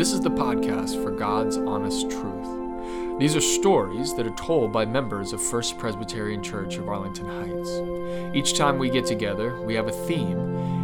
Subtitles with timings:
[0.00, 3.18] This is the podcast for God's honest truth.
[3.18, 8.34] These are stories that are told by members of First Presbyterian Church of Arlington Heights.
[8.34, 10.38] Each time we get together, we have a theme,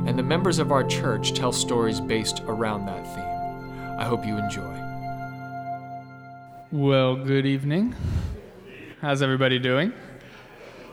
[0.06, 3.98] and the members of our church tell stories based around that theme.
[3.98, 4.76] I hope you enjoy.
[6.70, 7.94] Well, good evening.
[9.00, 9.94] How's everybody doing?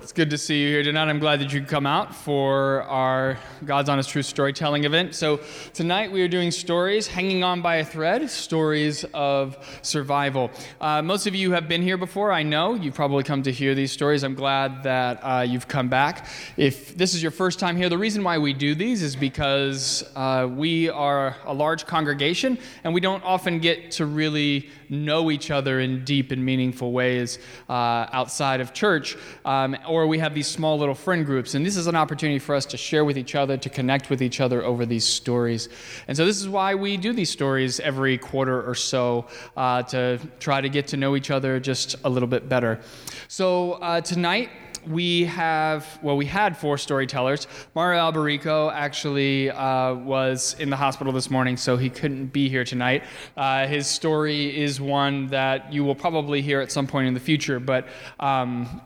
[0.03, 1.07] It's good to see you here tonight.
[1.07, 5.15] I'm glad that you could come out for our God's Honest Truth storytelling event.
[5.15, 5.39] So,
[5.73, 10.51] tonight we are doing stories hanging on by a thread, stories of survival.
[10.81, 12.73] Uh, most of you have been here before, I know.
[12.73, 14.25] You've probably come to hear these stories.
[14.25, 16.27] I'm glad that uh, you've come back.
[16.57, 20.03] If this is your first time here, the reason why we do these is because
[20.17, 25.51] uh, we are a large congregation and we don't often get to really know each
[25.51, 27.39] other in deep and meaningful ways
[27.69, 29.17] uh, outside of church.
[29.43, 31.55] Um, or we have these small little friend groups.
[31.55, 34.21] And this is an opportunity for us to share with each other, to connect with
[34.21, 35.69] each other over these stories.
[36.07, 39.27] And so this is why we do these stories every quarter or so
[39.57, 42.79] uh, to try to get to know each other just a little bit better.
[43.27, 44.49] So uh, tonight,
[44.87, 47.47] we have, well, we had four storytellers.
[47.75, 52.63] Mario Alberico actually uh, was in the hospital this morning, so he couldn't be here
[52.63, 53.03] tonight.
[53.37, 57.19] Uh, his story is one that you will probably hear at some point in the
[57.19, 57.87] future, but
[58.19, 58.81] um,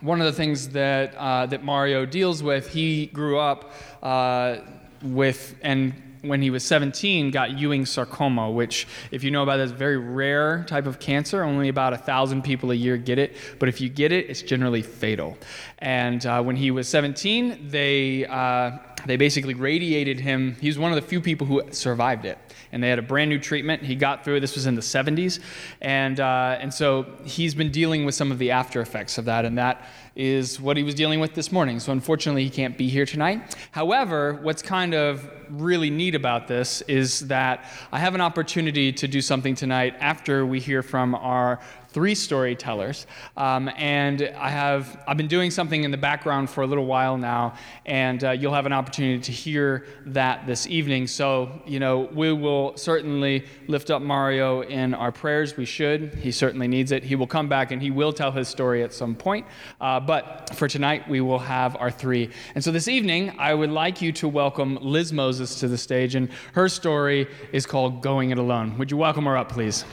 [0.00, 3.72] one of the things that, uh, that Mario deals with, he grew up
[4.02, 4.56] uh,
[5.02, 5.94] with, and
[6.28, 9.74] when he was 17, got Ewing sarcoma, which, if you know about it, is a
[9.74, 11.42] very rare type of cancer.
[11.42, 14.42] Only about a thousand people a year get it, but if you get it, it's
[14.42, 15.36] generally fatal.
[15.78, 20.56] And uh, when he was 17, they uh, they basically radiated him.
[20.60, 22.38] He was one of the few people who survived it.
[22.72, 23.82] And they had a brand new treatment.
[23.82, 24.40] He got through.
[24.40, 25.38] This was in the 70s.
[25.80, 29.44] And, uh, and so he's been dealing with some of the after effects of that.
[29.44, 29.86] And that
[30.16, 31.78] is what he was dealing with this morning.
[31.78, 33.54] So unfortunately, he can't be here tonight.
[33.70, 39.06] However, what's kind of really neat about this is that I have an opportunity to
[39.06, 41.60] do something tonight after we hear from our
[41.96, 43.06] three storytellers.
[43.38, 47.16] Um, and I have, I've been doing something in the background for a little while
[47.16, 47.54] now,
[47.86, 51.06] and uh, you'll have an opportunity to hear that this evening.
[51.06, 55.56] So, you know, we will certainly lift up Mario in our prayers.
[55.56, 56.12] We should.
[56.16, 57.02] He certainly needs it.
[57.02, 59.46] He will come back and he will tell his story at some point.
[59.80, 62.28] Uh, but for tonight, we will have our three.
[62.54, 66.14] And so this evening, I would like you to welcome Liz Moses to the stage,
[66.14, 68.76] and her story is called Going It Alone.
[68.76, 69.86] Would you welcome her up, please?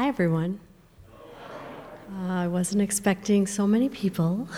[0.00, 0.58] Hi, everyone.
[1.12, 4.48] Uh, I wasn't expecting so many people.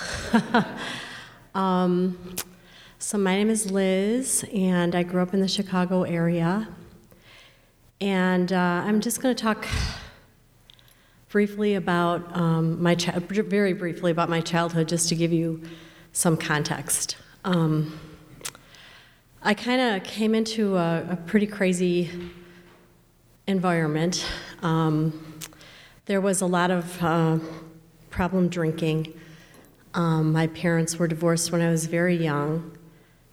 [1.57, 2.37] um,
[3.01, 6.69] so, my name is Liz, and I grew up in the Chicago area.
[8.01, 9.67] And uh, I'm just going to talk
[11.29, 15.61] briefly about um, my chi- very briefly about my childhood, just to give you
[16.13, 17.17] some context.
[17.45, 17.99] Um,
[19.43, 22.13] I kind of came into a, a pretty crazy
[23.49, 24.25] environment.
[24.63, 25.32] Um,
[26.07, 27.39] there was a lot of uh,
[28.11, 29.13] problem drinking.
[29.95, 32.77] Um, my parents were divorced when I was very young.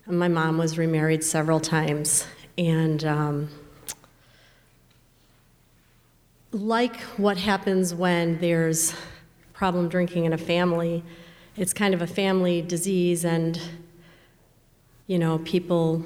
[0.05, 2.25] And my mom was remarried several times.
[2.57, 3.49] And um,
[6.51, 8.93] like what happens when there's
[9.53, 11.03] problem drinking in a family,
[11.57, 13.59] it's kind of a family disease, and
[15.07, 16.05] you know, people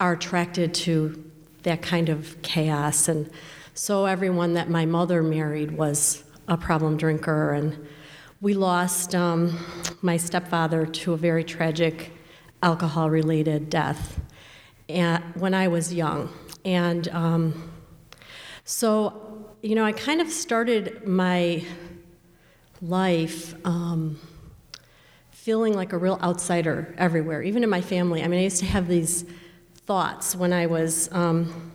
[0.00, 1.30] are attracted to
[1.62, 3.08] that kind of chaos.
[3.08, 3.30] And
[3.74, 7.52] so everyone that my mother married was a problem drinker.
[7.52, 7.86] And
[8.40, 9.58] we lost um,
[10.02, 12.12] my stepfather to a very tragic
[12.62, 14.20] alcohol related death
[14.88, 16.32] at, when I was young.
[16.64, 17.72] And um,
[18.64, 21.64] so, you know, I kind of started my
[22.80, 23.54] life.
[23.64, 24.18] Um,
[25.42, 28.22] feeling like a real outsider everywhere, even in my family.
[28.22, 29.24] I mean, I used to have these
[29.74, 31.71] thoughts when I was um,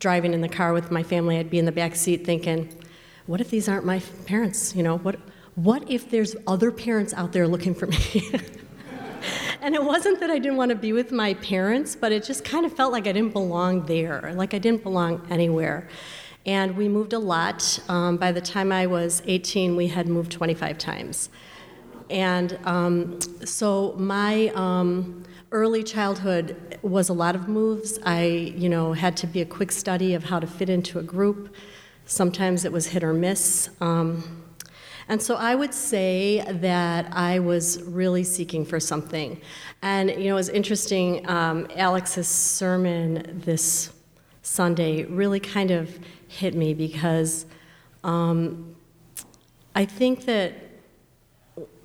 [0.00, 1.38] driving in the car with my family.
[1.38, 2.68] I'd be in the back seat thinking,
[3.26, 4.74] what if these aren't my parents?
[4.74, 5.20] You know, what,
[5.54, 8.30] what if there's other parents out there looking for me?
[9.60, 12.44] and it wasn't that I didn't want to be with my parents, but it just
[12.44, 15.88] kind of felt like I didn't belong there, like I didn't belong anywhere.
[16.46, 17.78] And we moved a lot.
[17.88, 21.28] Um, by the time I was 18, we had moved 25 times.
[22.10, 27.98] And um, so my um, early childhood was a lot of moves.
[28.04, 31.02] I, you know, had to be a quick study of how to fit into a
[31.02, 31.54] group.
[32.06, 33.70] Sometimes it was hit or miss.
[33.80, 34.44] Um,
[35.08, 39.40] and so I would say that I was really seeking for something.
[39.82, 43.92] And, you know, it was interesting, um, Alex's sermon this
[44.42, 45.98] Sunday really kind of
[46.28, 47.46] hit me because
[48.04, 48.76] um,
[49.74, 50.69] I think that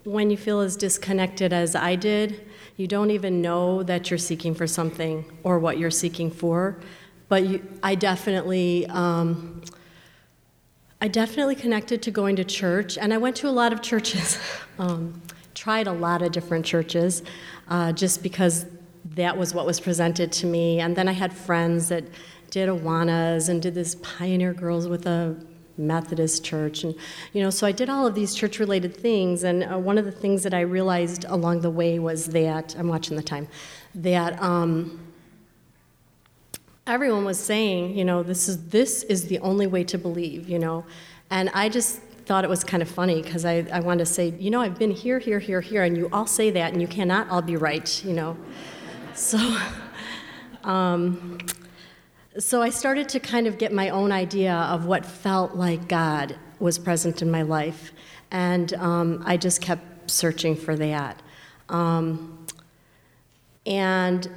[0.05, 2.47] when you feel as disconnected as I did,
[2.77, 6.77] you don't even know that you're seeking for something or what you're seeking for.
[7.27, 9.63] But you, I definitely, um,
[11.01, 14.37] I definitely connected to going to church, and I went to a lot of churches.
[14.79, 15.21] um,
[15.55, 17.23] tried a lot of different churches,
[17.69, 18.65] uh, just because
[19.15, 20.79] that was what was presented to me.
[20.81, 22.03] And then I had friends that
[22.51, 25.35] did Awanas and did this Pioneer Girls with a
[25.77, 26.95] Methodist church, and
[27.33, 29.43] you know, so I did all of these church-related things.
[29.43, 32.87] And uh, one of the things that I realized along the way was that I'm
[32.87, 33.47] watching the time,
[33.95, 34.99] that um,
[36.87, 40.59] everyone was saying, you know, this is this is the only way to believe, you
[40.59, 40.85] know,
[41.29, 44.33] and I just thought it was kind of funny because I, I wanted to say,
[44.39, 46.87] you know, I've been here, here, here, here, and you all say that, and you
[46.87, 48.35] cannot all be right, you know.
[49.13, 49.57] So,
[50.63, 51.37] um,
[52.37, 56.37] so I started to kind of get my own idea of what felt like God
[56.59, 57.93] was present in my life,
[58.31, 61.21] and um, I just kept searching for that.
[61.69, 62.45] Um,
[63.65, 64.29] and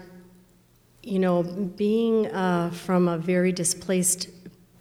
[1.03, 4.29] you know, being uh, from a very displaced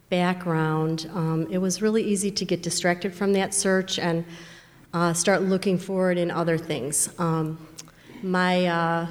[0.10, 4.26] background, um, it was really easy to get distracted from that search and
[4.94, 7.10] uh, start looking for it in other things.
[7.18, 7.68] Um,
[8.22, 9.08] my uh,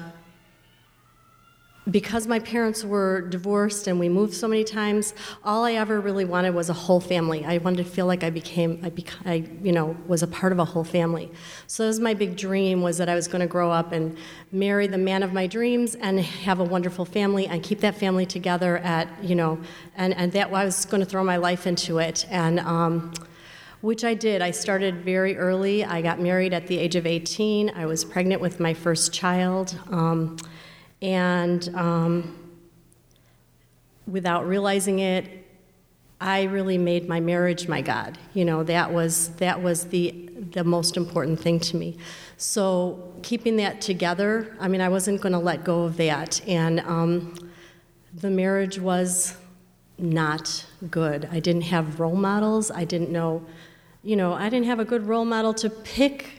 [1.89, 5.13] because my parents were divorced and we moved so many times,
[5.43, 7.45] all I ever really wanted was a whole family.
[7.45, 10.51] I wanted to feel like I became, I, bec- I you know, was a part
[10.51, 11.31] of a whole family.
[11.67, 14.17] So that was my big dream was that I was going to grow up and
[14.51, 18.25] marry the man of my dreams and have a wonderful family and keep that family
[18.25, 19.59] together at, you know,
[19.95, 22.25] and, and that I was going to throw my life into it.
[22.29, 23.13] And, um,
[23.81, 24.41] which I did.
[24.41, 25.85] I started very early.
[25.85, 27.69] I got married at the age of 18.
[27.69, 29.77] I was pregnant with my first child.
[29.91, 30.37] Um,
[31.01, 32.35] and um,
[34.07, 35.45] without realizing it,
[36.19, 38.17] I really made my marriage my God.
[38.33, 41.97] You know, that was that was the the most important thing to me.
[42.37, 46.79] So keeping that together, I mean, I wasn't going to let go of that, and
[46.81, 47.35] um,
[48.13, 49.35] the marriage was
[49.99, 51.27] not good.
[51.31, 52.69] I didn't have role models.
[52.71, 53.45] I didn't know,
[54.03, 56.36] you know, I didn't have a good role model to pick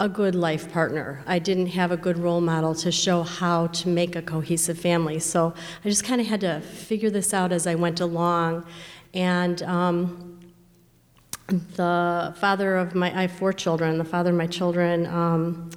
[0.00, 1.22] a good life partner.
[1.26, 5.18] I didn't have a good role model to show how to make a cohesive family.
[5.18, 5.52] So
[5.84, 8.64] I just kind of had to figure this out as I went along.
[9.12, 10.40] And um,
[11.48, 15.70] the father of my, I have four children, the father of my children um,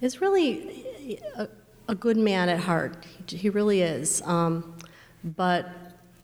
[0.00, 1.48] is really a,
[1.88, 3.04] a, good man at heart.
[3.26, 4.22] He really is.
[4.22, 4.76] Um,
[5.24, 5.68] but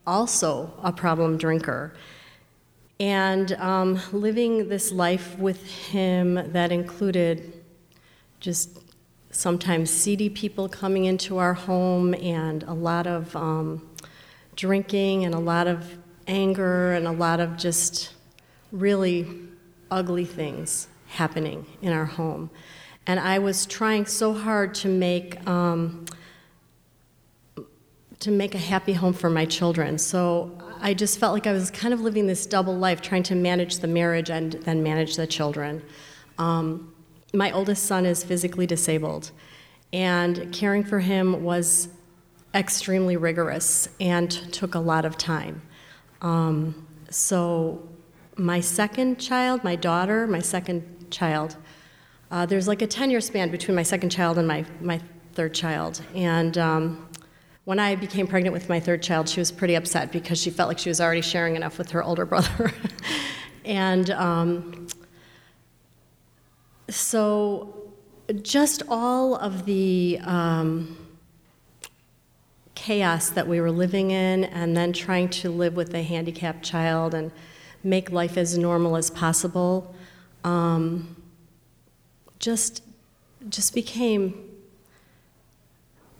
[0.06, 1.94] also a problem drinker
[3.04, 7.52] and um, living this life with him that included
[8.40, 8.78] just
[9.30, 13.86] sometimes seedy people coming into our home and a lot of um,
[14.56, 18.14] drinking and a lot of anger and a lot of just
[18.72, 19.28] really
[19.90, 22.48] ugly things happening in our home.
[23.06, 26.06] And I was trying so hard to make um,
[28.20, 29.98] to make a happy home for my children.
[29.98, 33.34] So I just felt like I was kind of living this double life, trying to
[33.34, 35.82] manage the marriage and then manage the children.
[36.36, 36.92] Um,
[37.32, 39.31] my oldest son is physically disabled,
[39.94, 41.88] and caring for him was
[42.54, 45.62] extremely rigorous and took a lot of time.
[46.20, 47.88] Um, so,
[48.37, 51.56] my second child, my daughter, my second child,
[52.30, 55.00] uh, there's like a 10 year span between my second child and my, my
[55.32, 56.02] third child.
[56.14, 57.09] And um,
[57.64, 60.68] when I became pregnant with my third child, she was pretty upset because she felt
[60.68, 62.73] like she was already sharing enough with her older brother.
[63.64, 64.87] and um,
[66.90, 67.92] so,
[68.42, 70.97] just all of the um,
[72.75, 77.14] chaos that we were living in, and then trying to live with a handicapped child
[77.14, 77.33] and
[77.83, 79.94] make life as normal as possible,
[80.42, 81.16] um,
[82.38, 82.83] just
[83.49, 84.53] just became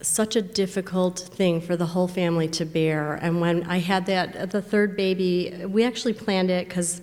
[0.06, 3.14] such a difficult thing for the whole family to bear.
[3.14, 7.00] And when I had that, the third baby, we actually planned it because,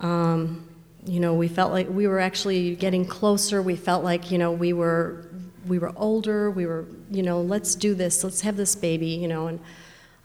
[0.00, 0.68] um,
[1.04, 3.60] you know, we felt like we were actually getting closer.
[3.62, 5.26] We felt like, you know, we were
[5.66, 6.50] we were older.
[6.50, 8.24] We were, you know, let's do this.
[8.24, 9.60] Let's have this baby, you know, and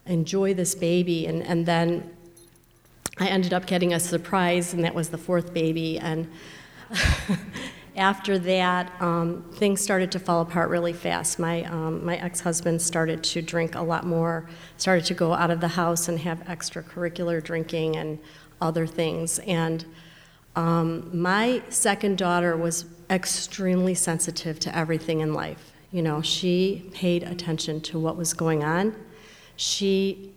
[0.06, 1.28] enjoy this baby.
[1.28, 2.16] And and then
[3.20, 5.98] I ended up getting a surprise, and that was the fourth baby.
[5.98, 6.30] And
[7.98, 11.40] after that, um, things started to fall apart really fast.
[11.40, 15.50] My, um, my ex husband started to drink a lot more, started to go out
[15.50, 18.20] of the house and have extracurricular drinking and
[18.62, 19.40] other things.
[19.40, 19.84] And
[20.56, 25.74] um, my second daughter was extremely sensitive to everything in life.
[25.92, 28.96] You know, she paid attention to what was going on.
[29.56, 30.34] She,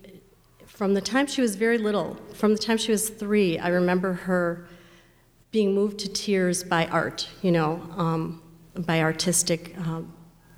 [0.65, 4.13] from the time she was very little, from the time she was three, I remember
[4.13, 4.67] her
[5.51, 8.41] being moved to tears by art, you know, um,
[8.75, 10.01] by artistic uh,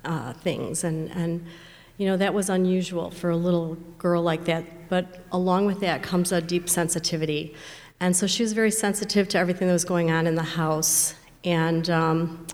[0.04, 0.84] uh, things.
[0.84, 1.44] And, and,
[1.98, 4.88] you know, that was unusual for a little girl like that.
[4.88, 7.54] But along with that comes a deep sensitivity.
[8.00, 11.14] And so she was very sensitive to everything that was going on in the house.
[11.44, 12.46] And um,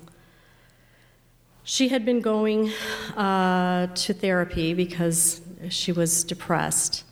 [1.62, 2.70] she had been going
[3.16, 7.04] uh, to therapy because she was depressed.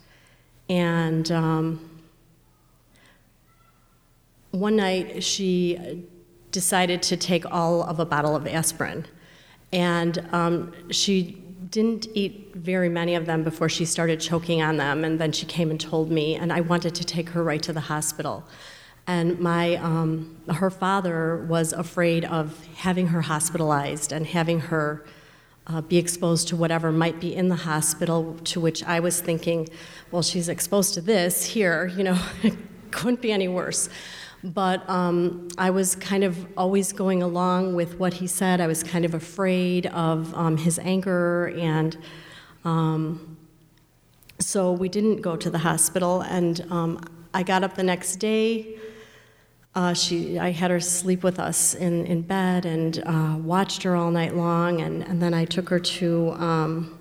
[0.70, 1.87] And um,
[4.60, 6.06] one night she
[6.50, 9.06] decided to take all of a bottle of aspirin.
[9.72, 15.04] And um, she didn't eat very many of them before she started choking on them.
[15.04, 17.72] And then she came and told me, and I wanted to take her right to
[17.72, 18.44] the hospital.
[19.06, 25.04] And my, um, her father was afraid of having her hospitalized and having her
[25.66, 29.68] uh, be exposed to whatever might be in the hospital, to which I was thinking,
[30.10, 32.54] well, she's exposed to this here, you know, it
[32.90, 33.90] couldn't be any worse.
[34.44, 38.60] But um, I was kind of always going along with what he said.
[38.60, 41.98] I was kind of afraid of um, his anger, and
[42.64, 43.36] um,
[44.38, 46.22] so we didn't go to the hospital.
[46.22, 47.00] And um,
[47.34, 48.78] I got up the next day.
[49.74, 53.94] Uh, she, I had her sleep with us in, in bed and uh, watched her
[53.94, 56.97] all night long, and, and then I took her to um,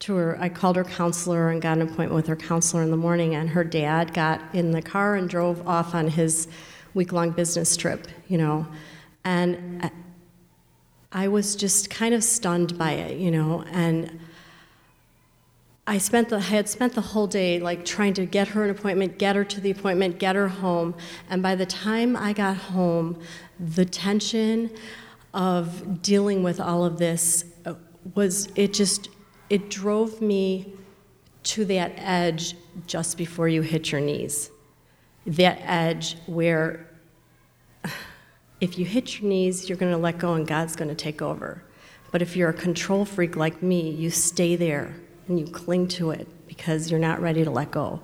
[0.00, 0.38] to her.
[0.40, 3.50] I called her counselor and got an appointment with her counselor in the morning, and
[3.50, 6.48] her dad got in the car and drove off on his
[6.94, 8.66] week long business trip, you know.
[9.24, 9.90] And
[11.12, 14.20] I was just kind of stunned by it, you know, and
[15.86, 18.70] I spent the I had spent the whole day like trying to get her an
[18.70, 20.94] appointment, get her to the appointment, get her home,
[21.30, 23.18] and by the time I got home,
[23.58, 24.70] the tension
[25.32, 27.44] of dealing with all of this
[28.14, 29.08] was it just
[29.50, 30.72] it drove me
[31.44, 32.54] to that edge
[32.86, 34.50] just before you hit your knees.
[35.26, 36.86] That edge where
[38.60, 41.22] if you hit your knees, you're going to let go and God's going to take
[41.22, 41.62] over.
[42.10, 44.94] But if you're a control freak like me, you stay there
[45.28, 48.00] and you cling to it because you're not ready to let go.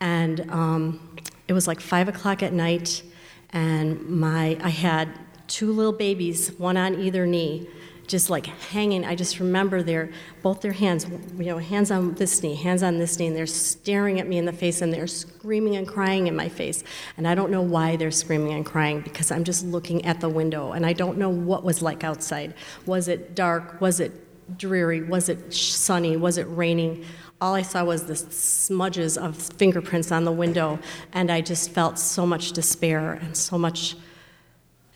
[0.00, 1.16] And um,
[1.46, 3.02] it was like five o'clock at night,
[3.50, 5.08] and my I had
[5.46, 7.68] two little babies, one on either knee,
[8.08, 9.04] just like hanging.
[9.04, 10.10] I just remember their
[10.42, 13.46] both their hands, you know, hands on this knee, hands on this knee, and they're
[13.46, 16.82] staring at me in the face and they're screaming and crying in my face.
[17.16, 20.28] And I don't know why they're screaming and crying because I'm just looking at the
[20.28, 22.54] window and I don't know what was like outside.
[22.86, 23.80] Was it dark?
[23.80, 24.12] Was it
[24.56, 25.02] dreary?
[25.02, 26.16] Was it sunny?
[26.16, 27.04] Was it raining?
[27.40, 30.80] All I saw was the smudges of fingerprints on the window,
[31.12, 33.94] and I just felt so much despair and so much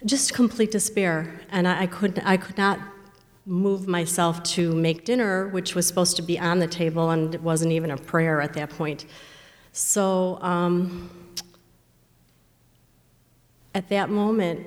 [0.05, 1.39] just complete despair.
[1.51, 2.79] And I, I, could, I could not
[3.45, 7.41] move myself to make dinner, which was supposed to be on the table, and it
[7.41, 9.05] wasn't even a prayer at that point.
[9.73, 11.09] So um,
[13.75, 14.65] at that moment,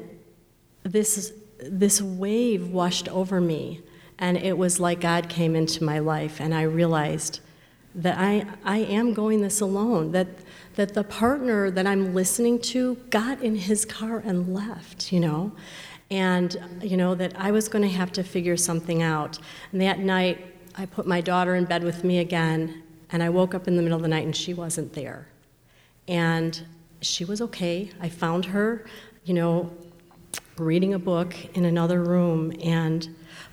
[0.83, 3.83] this, this wave washed over me,
[4.19, 7.41] and it was like God came into my life, and I realized
[7.95, 10.29] that I, I am going this alone, that,
[10.75, 15.53] that the partner that I'm listening to got in his car and left, you know?
[16.11, 19.39] And you know that I was going to have to figure something out.
[19.73, 23.55] And that night, I put my daughter in bed with me again, and I woke
[23.55, 25.29] up in the middle of the night and she wasn't there.
[26.09, 26.65] And
[27.01, 27.91] she was okay.
[28.01, 28.87] I found her,
[29.25, 29.73] you know,
[30.57, 33.09] reading a book in another room, and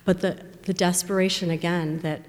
[0.05, 2.22] but the the desperation again that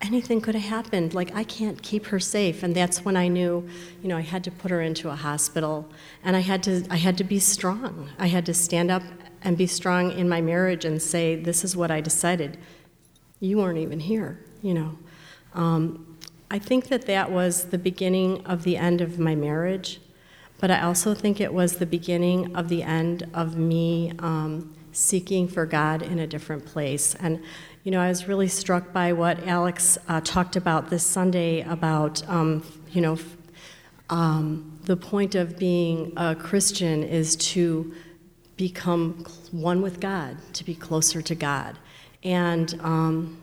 [0.00, 1.14] anything could have happened.
[1.14, 2.62] Like, I can't keep her safe.
[2.62, 3.68] And that's when I knew,
[4.02, 5.88] you know, I had to put her into a hospital.
[6.22, 8.10] And I had to, I had to be strong.
[8.18, 9.02] I had to stand up
[9.48, 12.58] and be strong in my marriage and say, this is what I decided.
[13.40, 14.98] You weren't even here, you know.
[15.54, 16.18] Um,
[16.50, 20.02] I think that that was the beginning of the end of my marriage,
[20.58, 25.48] but I also think it was the beginning of the end of me um, seeking
[25.48, 27.14] for God in a different place.
[27.14, 27.42] And,
[27.84, 32.22] you know, I was really struck by what Alex uh, talked about this Sunday about,
[32.28, 32.62] um,
[32.92, 33.16] you know,
[34.10, 37.94] um, the point of being a Christian is to
[38.58, 41.78] become one with God, to be closer to God.
[42.24, 43.38] And, um,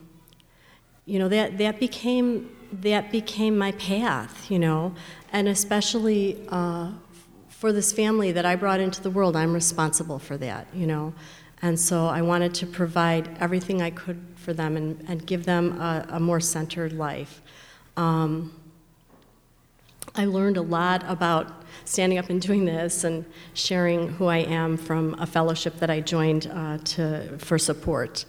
[1.06, 4.94] you know, that, that, became, that became my path, you know,
[5.32, 6.92] and especially uh,
[7.48, 11.14] for this family that I brought into the world, I'm responsible for that, you know.
[11.62, 15.80] And so I wanted to provide everything I could for them and, and give them
[15.80, 17.40] a, a more centered life.
[17.96, 18.52] Um,
[20.14, 24.76] I learned a lot about standing up and doing this and sharing who I am
[24.76, 28.24] from a fellowship that I joined uh, to, for support.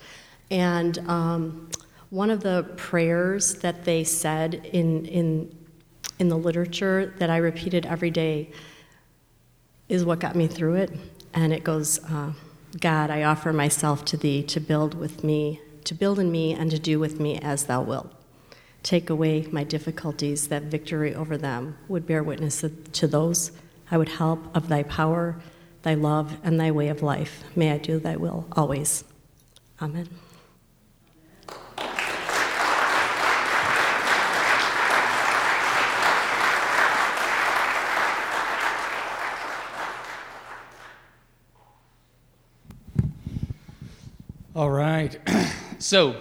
[0.50, 1.70] And um,
[2.10, 5.56] one of the prayers that they said in, in,
[6.20, 8.52] in the literature that I repeated every day
[9.90, 10.92] is what got me through it.
[11.34, 12.32] And it goes, uh,
[12.80, 16.70] God, I offer myself to thee to build with me, to build in me and
[16.72, 18.14] to do with me as thou wilt.
[18.88, 22.64] Take away my difficulties, that victory over them would bear witness
[22.94, 23.52] to those
[23.92, 25.42] I would help of thy power,
[25.82, 27.44] thy love, and thy way of life.
[27.54, 29.04] May I do thy will always.
[29.82, 30.08] Amen.
[44.56, 45.20] All right.
[45.78, 46.16] so,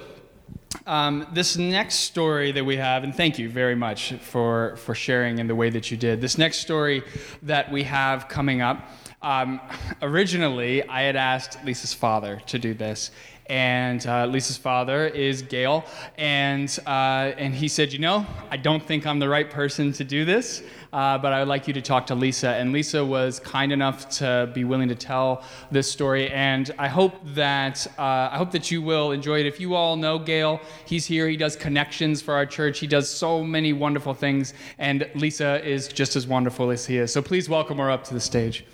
[0.86, 5.38] um, this next story that we have, and thank you very much for, for sharing
[5.38, 6.20] in the way that you did.
[6.20, 7.02] This next story
[7.42, 8.88] that we have coming up,
[9.20, 9.60] um,
[10.00, 13.10] originally I had asked Lisa's father to do this,
[13.48, 15.84] and uh, Lisa's father is Gail,
[16.18, 20.04] and uh, and he said, you know, I don't think I'm the right person to
[20.04, 20.62] do this,
[20.92, 22.50] uh, but I would like you to talk to Lisa.
[22.50, 27.14] And Lisa was kind enough to be willing to tell this story, and I hope
[27.34, 29.46] that uh, I hope that you will enjoy it.
[29.46, 31.28] If you all know Gail, he's here.
[31.28, 32.78] He does connections for our church.
[32.78, 37.12] He does so many wonderful things, and Lisa is just as wonderful as he is.
[37.12, 38.64] So please welcome her up to the stage.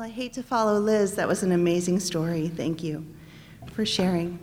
[0.00, 1.14] Well, I hate to follow Liz.
[1.16, 2.48] That was an amazing story.
[2.48, 3.04] Thank you
[3.74, 4.38] for sharing.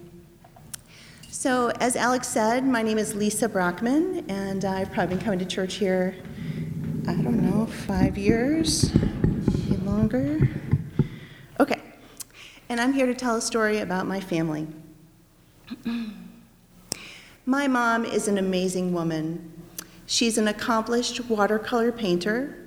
[1.32, 5.46] So, as Alex said, my name is Lisa Brockman, and I've probably been coming to
[5.46, 6.16] church here,
[7.08, 8.94] I don't know, five years,
[9.68, 10.48] maybe longer.
[11.60, 11.82] Okay,
[12.70, 14.68] and I'm here to tell a story about my family.
[17.48, 19.52] my mom is an amazing woman.
[20.06, 22.67] She's an accomplished watercolor painter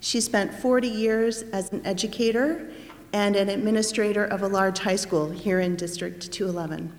[0.00, 2.70] she spent 40 years as an educator
[3.12, 6.92] and an administrator of a large high school here in District 211.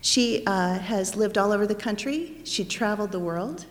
[0.00, 2.36] She uh, has lived all over the country.
[2.44, 3.66] She traveled the world.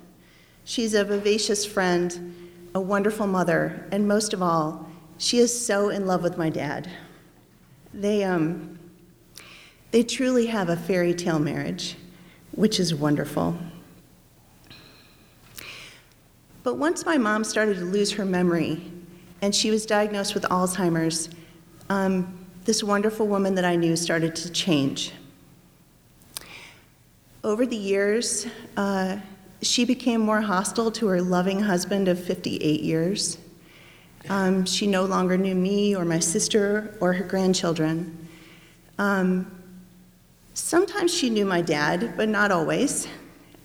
[0.63, 2.35] She's a vivacious friend,
[2.75, 6.89] a wonderful mother, and most of all, she is so in love with my dad.
[7.93, 8.77] They, um,
[9.91, 11.97] they truly have a fairy tale marriage,
[12.51, 13.57] which is wonderful.
[16.69, 18.79] But once my mom started to lose her memory
[19.41, 21.29] and she was diagnosed with Alzheimer's,
[21.89, 25.11] um, this wonderful woman that I knew started to change.
[27.43, 28.45] Over the years,
[28.77, 29.17] uh,
[29.63, 33.39] she became more hostile to her loving husband of 58 years.
[34.29, 38.27] Um, she no longer knew me or my sister or her grandchildren.
[38.99, 39.49] Um,
[40.53, 43.07] sometimes she knew my dad, but not always.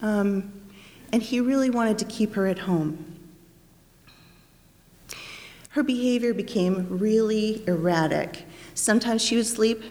[0.01, 0.64] Um,
[1.15, 3.21] and he really wanted to keep her at home.
[5.69, 8.45] Her behavior became really erratic.
[8.75, 9.85] Sometimes she would sleep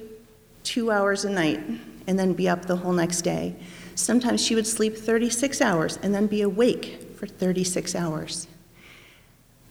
[0.64, 1.62] two hours a night
[2.08, 3.56] and then be up the whole next day.
[3.96, 8.50] Sometimes she would sleep 36 hours and then be awake for 36 hours.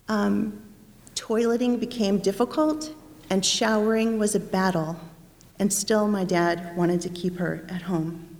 [0.09, 0.59] Um,
[1.15, 2.95] toileting became difficult,
[3.29, 4.99] and showering was a battle,
[5.59, 8.32] and still my dad wanted to keep her at home.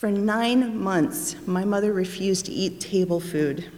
[0.00, 3.70] For nine months, my mother refused to eat table food.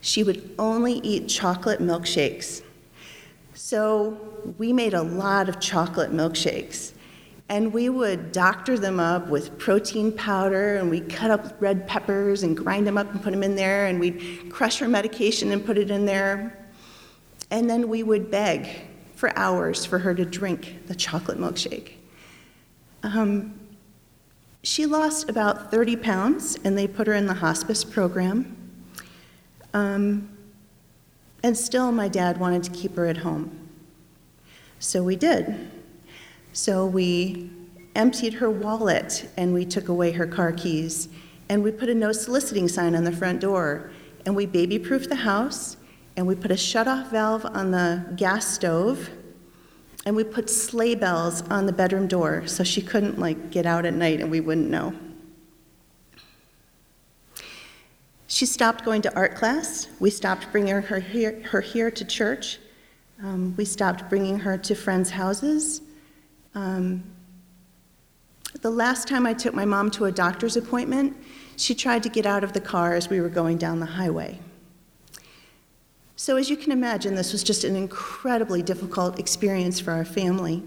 [0.00, 2.62] She would only eat chocolate milkshakes.
[3.54, 4.18] So
[4.58, 6.90] we made a lot of chocolate milkshakes.
[7.48, 12.42] And we would doctor them up with protein powder, and we'd cut up red peppers
[12.42, 15.64] and grind them up and put them in there, and we'd crush her medication and
[15.64, 16.68] put it in there.
[17.52, 18.68] And then we would beg
[19.14, 21.92] for hours for her to drink the chocolate milkshake.
[23.04, 23.57] Um,
[24.62, 28.56] she lost about 30 pounds, and they put her in the hospice program.
[29.72, 30.36] Um,
[31.42, 33.68] and still, my dad wanted to keep her at home.
[34.80, 35.70] So we did.
[36.52, 37.50] So we
[37.94, 41.08] emptied her wallet and we took away her car keys.
[41.48, 43.90] And we put a no soliciting sign on the front door.
[44.26, 45.76] And we baby proofed the house.
[46.16, 49.10] And we put a shut off valve on the gas stove
[50.06, 53.84] and we put sleigh bells on the bedroom door so she couldn't like get out
[53.84, 54.94] at night and we wouldn't know.
[58.26, 59.88] She stopped going to art class.
[60.00, 62.58] We stopped bringing her here, her here to church.
[63.22, 65.80] Um, we stopped bringing her to friends' houses.
[66.54, 67.02] Um,
[68.60, 71.16] the last time I took my mom to a doctor's appointment,
[71.56, 74.38] she tried to get out of the car as we were going down the highway.
[76.20, 80.64] So, as you can imagine, this was just an incredibly difficult experience for our family,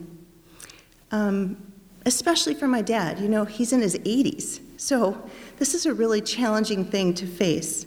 [1.11, 1.57] um,
[2.05, 3.19] especially for my dad.
[3.19, 7.85] You know, he's in his 80s, so this is a really challenging thing to face.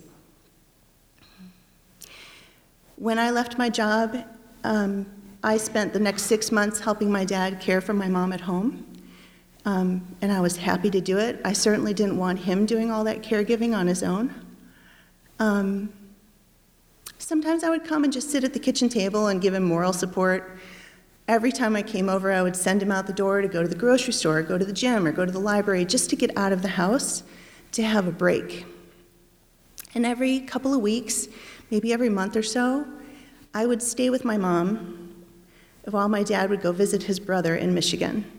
[2.97, 4.23] When I left my job,
[4.63, 5.07] um,
[5.43, 8.87] I spent the next six months helping my dad care for my mom at home.
[9.65, 11.41] Um, and I was happy to do it.
[11.47, 14.35] I certainly didn't want him doing all that caregiving on his own.
[15.39, 15.91] Um,
[17.25, 19.95] sometimes I would come and just sit at the kitchen table and give him moral
[19.95, 20.59] support.
[21.27, 23.69] Every time I came over, I would send him out the door to go to
[23.69, 26.37] the grocery store, go to the gym, or go to the library just to get
[26.37, 27.23] out of the house
[27.73, 28.67] to have a break.
[29.95, 31.29] And every couple of weeks,
[31.71, 32.87] maybe every month or so,
[33.55, 35.25] I would stay with my mom
[35.89, 38.31] while my dad would go visit his brother in Michigan.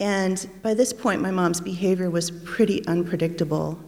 [0.00, 3.78] And by this point, my mom's behavior was pretty unpredictable.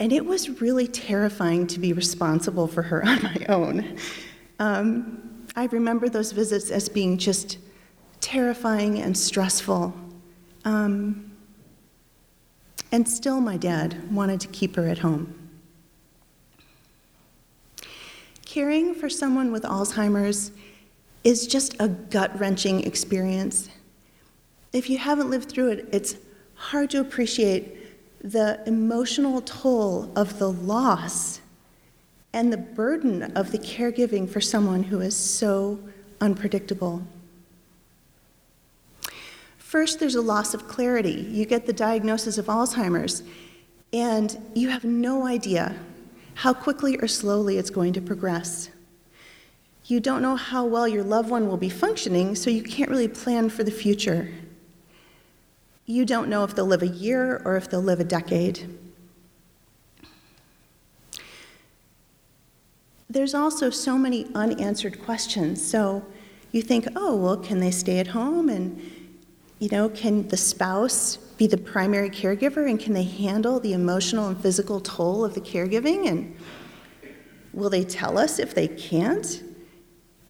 [0.00, 3.98] And it was really terrifying to be responsible for her on my own.
[4.58, 7.58] Um, I remember those visits as being just
[8.20, 9.94] terrifying and stressful.
[10.64, 11.30] Um,
[12.92, 15.34] and still, my dad wanted to keep her at home.
[18.44, 20.50] Caring for someone with Alzheimer's
[21.22, 23.68] is just a gut wrenching experience.
[24.72, 26.16] If you haven't lived through it, it's
[26.54, 27.79] hard to appreciate
[28.22, 31.40] the emotional toll of the loss
[32.32, 35.80] and the burden of the caregiving for someone who is so
[36.20, 37.02] unpredictable.
[39.58, 41.26] First, there's a loss of clarity.
[41.30, 43.22] You get the diagnosis of Alzheimer's,
[43.92, 45.74] and you have no idea
[46.34, 48.70] how quickly or slowly it's going to progress.
[49.86, 53.08] You don't know how well your loved one will be functioning, so you can't really
[53.08, 54.28] plan for the future.
[55.90, 58.78] You don't know if they'll live a year or if they'll live a decade.
[63.08, 65.60] There's also so many unanswered questions.
[65.60, 66.06] So
[66.52, 68.48] you think, oh, well, can they stay at home?
[68.48, 68.80] And,
[69.58, 72.70] you know, can the spouse be the primary caregiver?
[72.70, 76.06] And can they handle the emotional and physical toll of the caregiving?
[76.06, 76.36] And
[77.52, 79.42] will they tell us if they can't?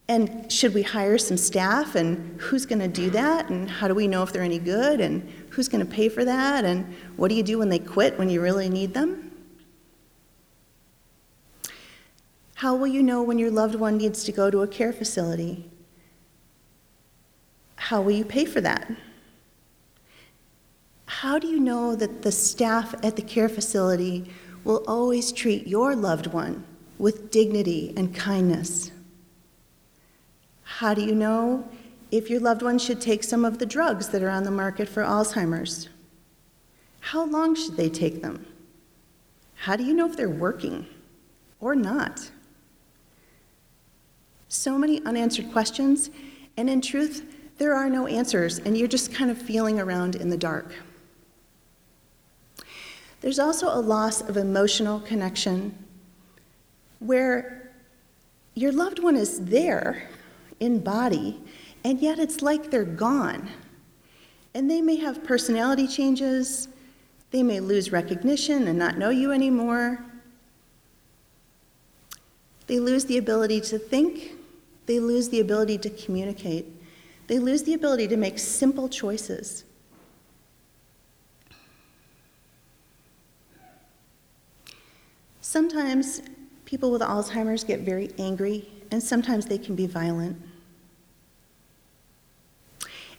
[0.08, 1.96] And should we hire some staff?
[1.96, 3.50] And who's going to do that?
[3.50, 5.00] And how do we know if they're any good?
[5.02, 6.64] And Who's going to pay for that?
[6.64, 9.30] And what do you do when they quit when you really need them?
[12.54, 15.70] How will you know when your loved one needs to go to a care facility?
[17.76, 18.90] How will you pay for that?
[21.06, 24.30] How do you know that the staff at the care facility
[24.62, 26.64] will always treat your loved one
[26.98, 28.90] with dignity and kindness?
[30.62, 31.68] How do you know
[32.10, 34.88] if your loved one should take some of the drugs that are on the market
[34.88, 35.88] for Alzheimer's.
[37.00, 38.46] How long should they take them?
[39.54, 40.86] How do you know if they're working
[41.60, 42.30] or not?
[44.48, 46.10] So many unanswered questions,
[46.56, 47.24] and in truth,
[47.58, 50.72] there are no answers, and you're just kind of feeling around in the dark.
[53.20, 55.76] There's also a loss of emotional connection
[57.00, 57.70] where
[58.54, 60.08] your loved one is there
[60.58, 61.38] in body,
[61.84, 63.48] and yet it's like they're gone.
[64.54, 66.68] And they may have personality changes,
[67.30, 70.04] they may lose recognition and not know you anymore.
[72.66, 74.32] They lose the ability to think,
[74.86, 76.66] they lose the ability to communicate,
[77.26, 79.64] they lose the ability to make simple choices.
[85.40, 86.22] Sometimes
[86.64, 90.40] people with Alzheimer's get very angry, and sometimes they can be violent.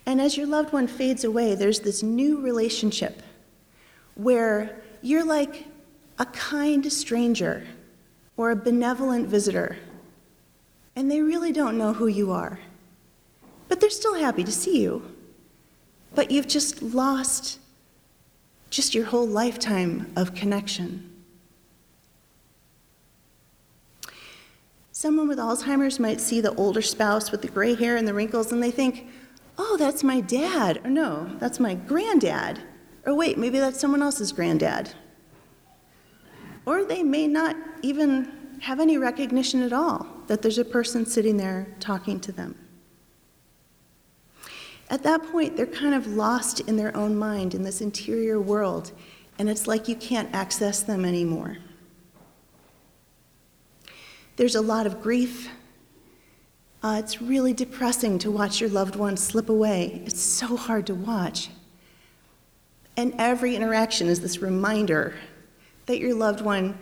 [0.05, 3.21] And as your loved one fades away, there's this new relationship
[4.15, 5.65] where you're like
[6.19, 7.65] a kind stranger
[8.37, 9.77] or a benevolent visitor,
[10.95, 12.59] and they really don't know who you are.
[13.67, 15.03] But they're still happy to see you.
[16.13, 17.59] But you've just lost
[18.69, 21.09] just your whole lifetime of connection.
[24.91, 28.51] Someone with Alzheimer's might see the older spouse with the gray hair and the wrinkles,
[28.51, 29.07] and they think,
[29.62, 30.82] oh, that's my dad.
[30.84, 32.60] Or no, that's my granddad.
[33.06, 34.93] Or wait, maybe that's someone else's granddad.
[36.65, 41.38] Or they may not even have any recognition at all that there's a person sitting
[41.38, 42.56] there talking to them.
[44.89, 48.91] At that point, they're kind of lost in their own mind in this interior world,
[49.39, 51.58] and it's like you can't access them anymore.
[54.36, 55.50] There's a lot of grief
[56.84, 60.02] uh, it's really depressing to watch your loved one slip away.
[60.06, 61.50] It's so hard to watch.
[62.98, 65.15] And every interaction is this reminder
[65.86, 66.78] that your loved one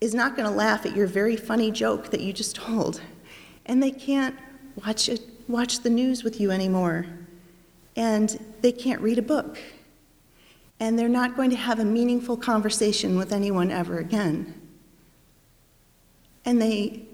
[0.00, 3.00] is not going to laugh at your very funny joke that you just told.
[3.64, 4.36] And they can't
[4.84, 7.06] watch, it, watch the news with you anymore.
[7.96, 9.58] And they can't read a book.
[10.78, 14.60] And they're not going to have a meaningful conversation with anyone ever again.
[16.44, 17.05] And they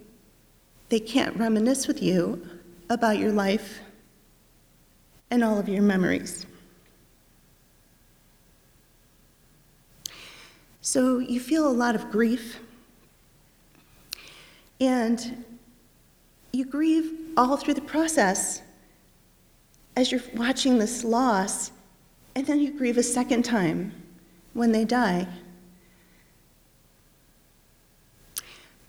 [0.92, 2.46] they can't reminisce with you
[2.90, 3.81] about your life
[5.31, 6.44] and all of your memories.
[10.83, 12.59] So you feel a lot of grief,
[14.83, 15.42] and
[16.52, 18.61] you grieve all through the process
[19.96, 21.72] as you're watching this loss,
[22.35, 23.94] and then you grieve a second time
[24.52, 25.26] when they die.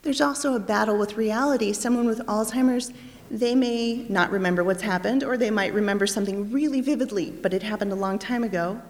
[0.04, 1.72] There's also a battle with reality.
[1.72, 2.92] Someone with Alzheimer's,
[3.30, 7.62] they may not remember what's happened, or they might remember something really vividly, but it
[7.62, 8.80] happened a long time ago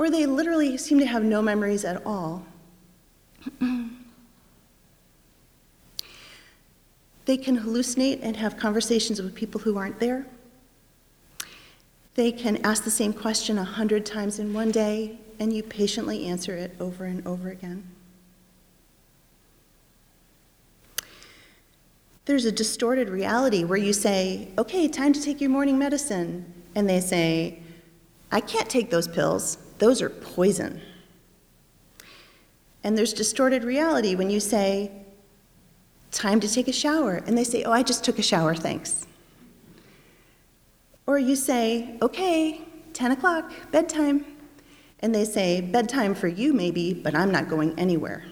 [0.00, 2.42] or they literally seem to have no memories at all.
[7.26, 10.24] they can hallucinate and have conversations with people who aren't there.
[12.14, 16.24] They can ask the same question a hundred times in one day, and you patiently
[16.24, 17.86] answer it over and over again.
[22.30, 26.44] There's a distorted reality where you say, okay, time to take your morning medicine.
[26.76, 27.58] And they say,
[28.30, 29.58] I can't take those pills.
[29.78, 30.80] Those are poison.
[32.84, 34.92] And there's distorted reality when you say,
[36.12, 37.16] time to take a shower.
[37.26, 39.08] And they say, oh, I just took a shower, thanks.
[41.08, 42.60] Or you say, okay,
[42.92, 44.24] 10 o'clock, bedtime.
[45.00, 48.22] And they say, bedtime for you, maybe, but I'm not going anywhere.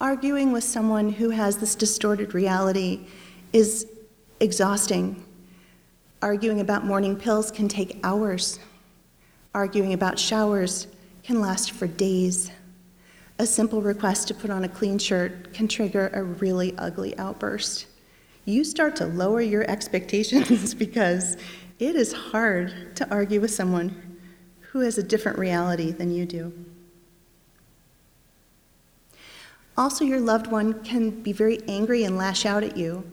[0.00, 3.00] Arguing with someone who has this distorted reality
[3.52, 3.84] is
[4.38, 5.24] exhausting.
[6.22, 8.60] Arguing about morning pills can take hours.
[9.54, 10.86] Arguing about showers
[11.24, 12.52] can last for days.
[13.40, 17.86] A simple request to put on a clean shirt can trigger a really ugly outburst.
[18.44, 21.36] You start to lower your expectations because
[21.80, 24.16] it is hard to argue with someone
[24.60, 26.52] who has a different reality than you do.
[29.78, 33.08] Also, your loved one can be very angry and lash out at you,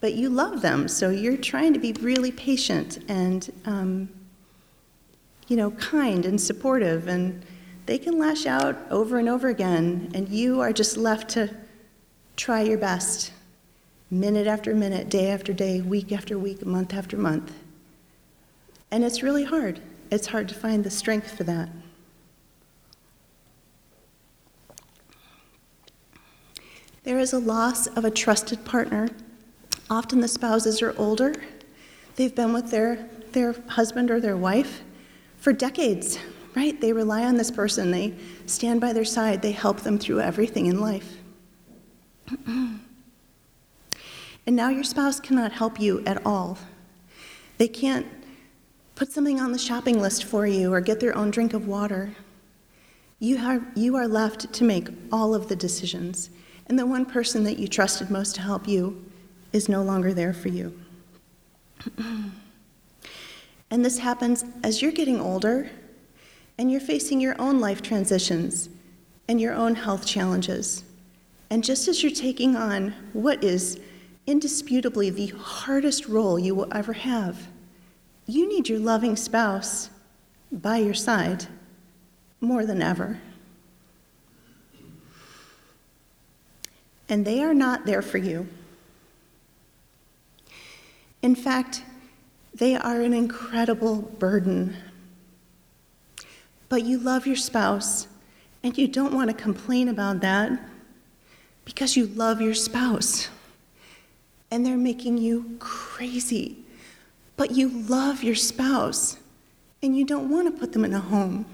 [0.00, 4.08] but you love them, so you're trying to be really patient and, um,
[5.48, 7.44] you know, kind and supportive, and
[7.86, 11.50] they can lash out over and over again, and you are just left to
[12.36, 13.32] try your best,
[14.08, 17.52] minute after minute, day after day, week after week, month after month.
[18.92, 19.80] And it's really hard.
[20.12, 21.70] It's hard to find the strength for that.
[27.02, 29.08] There is a loss of a trusted partner.
[29.88, 31.34] Often the spouses are older.
[32.16, 34.82] They've been with their, their husband or their wife
[35.38, 36.18] for decades,
[36.54, 36.78] right?
[36.78, 37.90] They rely on this person.
[37.90, 39.40] They stand by their side.
[39.40, 41.16] They help them through everything in life.
[42.46, 42.80] and
[44.46, 46.58] now your spouse cannot help you at all.
[47.56, 48.06] They can't
[48.94, 52.10] put something on the shopping list for you or get their own drink of water.
[53.18, 56.28] You are, you are left to make all of the decisions
[56.70, 59.04] and the one person that you trusted most to help you
[59.52, 60.80] is no longer there for you.
[63.70, 65.68] and this happens as you're getting older
[66.58, 68.68] and you're facing your own life transitions
[69.26, 70.84] and your own health challenges.
[71.50, 73.80] And just as you're taking on what is
[74.28, 77.48] indisputably the hardest role you will ever have,
[78.26, 79.90] you need your loving spouse
[80.52, 81.48] by your side
[82.40, 83.18] more than ever.
[87.10, 88.48] And they are not there for you.
[91.22, 91.82] In fact,
[92.54, 94.76] they are an incredible burden.
[96.68, 98.06] But you love your spouse,
[98.62, 100.52] and you don't want to complain about that
[101.64, 103.28] because you love your spouse.
[104.50, 106.58] And they're making you crazy.
[107.36, 109.16] But you love your spouse,
[109.82, 111.46] and you don't want to put them in a home.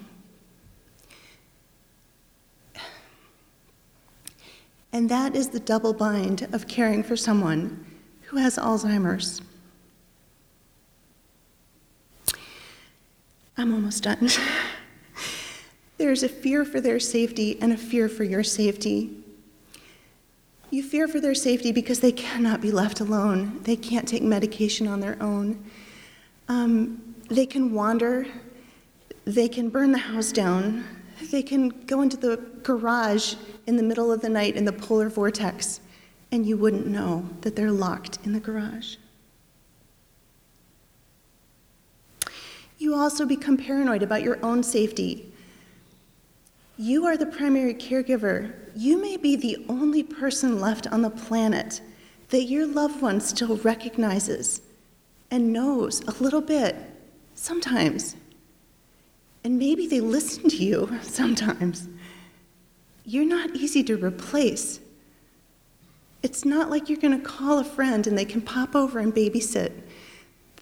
[4.93, 7.85] And that is the double bind of caring for someone
[8.23, 9.43] who has Alzheimer's.
[13.59, 14.29] I'm almost done.
[15.99, 19.17] There's a fear for their safety and a fear for your safety.
[20.71, 23.61] You fear for their safety because they cannot be left alone.
[23.63, 25.65] They can't take medication on their own.
[26.49, 28.27] Um, they can wander.
[29.25, 30.85] They can burn the house down.
[31.31, 33.35] They can go into the garage
[33.67, 35.81] in the middle of the night in the polar vortex,
[36.31, 38.97] and you wouldn't know that they're locked in the garage.
[42.79, 45.33] You also become paranoid about your own safety.
[46.77, 48.53] You are the primary caregiver.
[48.75, 51.81] You may be the only person left on the planet
[52.29, 54.61] that your loved one still recognizes
[55.31, 56.77] and knows a little bit,
[57.35, 58.17] sometimes.
[59.47, 61.87] And maybe they listen to you sometimes.
[63.05, 64.81] You're not easy to replace.
[66.25, 69.15] It's not like you're going to call a friend and they can pop over and
[69.15, 69.71] babysit.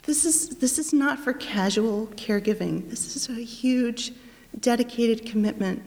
[0.02, 2.90] This is, this is not for casual caregiving.
[2.90, 4.12] This is a huge,
[4.60, 5.82] dedicated commitment.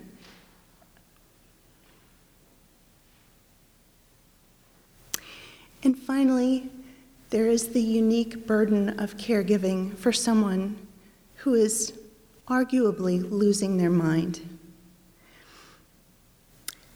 [5.84, 6.72] And finally,
[7.30, 10.80] there is the unique burden of caregiving for someone
[11.36, 11.94] who is
[12.50, 14.58] arguably losing their mind.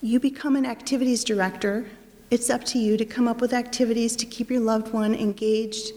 [0.00, 1.86] You become an activities director.
[2.30, 5.92] It's up to you to come up with activities to keep your loved one engaged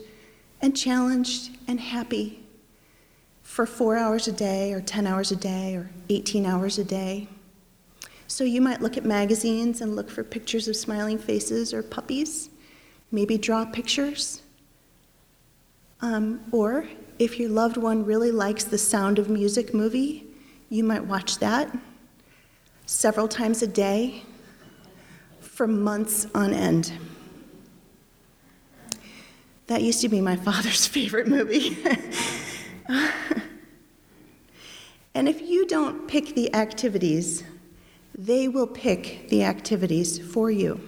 [0.61, 2.43] and challenged and happy
[3.41, 7.27] for four hours a day, or 10 hours a day, or 18 hours a day.
[8.27, 12.49] So you might look at magazines and look for pictures of smiling faces or puppies,
[13.11, 14.41] maybe draw pictures.
[16.01, 16.85] Um, or
[17.17, 20.25] if your loved one really likes the Sound of Music movie,
[20.69, 21.75] you might watch that
[22.85, 24.23] several times a day
[25.39, 26.91] for months on end.
[29.67, 31.77] That used to be my father's favorite movie.
[35.13, 37.43] and if you don't pick the activities,
[38.17, 40.81] they will pick the activities for you.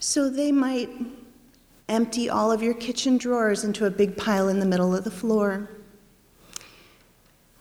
[0.00, 0.90] So they might
[1.88, 5.10] empty all of your kitchen drawers into a big pile in the middle of the
[5.10, 5.70] floor.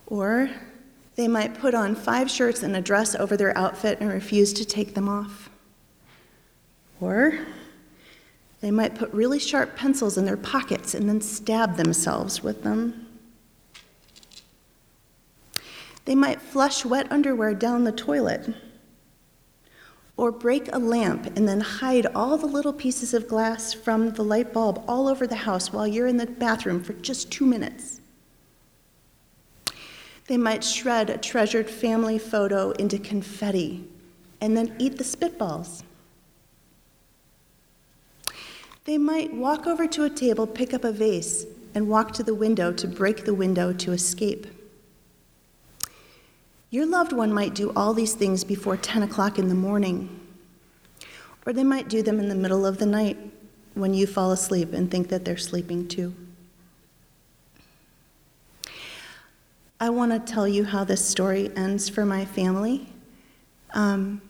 [0.06, 0.50] Or
[1.16, 4.66] they might put on five shirts and a dress over their outfit and refuse to
[4.66, 5.50] take them off.
[7.02, 7.40] Or
[8.62, 13.08] they might put really sharp pencils in their pockets and then stab themselves with them.
[16.06, 18.54] They might flush wet underwear down the toilet.
[20.18, 24.24] Or break a lamp and then hide all the little pieces of glass from the
[24.24, 28.02] light bulb all over the house while you're in the bathroom for just two minutes.
[30.26, 33.88] They might shred a treasured family photo into confetti
[34.42, 35.84] and then eat the spitballs.
[38.86, 42.34] They might walk over to a table, pick up a vase, and walk to the
[42.34, 44.48] window to break the window to escape.
[46.70, 50.20] Your loved one might do all these things before 10 o'clock in the morning,
[51.46, 53.18] or they might do them in the middle of the night
[53.74, 56.14] when you fall asleep and think that they're sleeping too.
[59.80, 62.92] I want to tell you how this story ends for my family.
[63.74, 64.22] Um,